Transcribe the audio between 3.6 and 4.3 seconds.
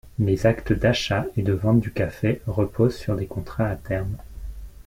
à terme.